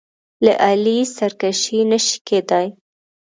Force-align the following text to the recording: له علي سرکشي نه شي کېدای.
له 0.45 0.53
علي 0.67 0.97
سرکشي 1.15 1.79
نه 1.91 1.99
شي 2.05 2.17
کېدای. 2.27 2.67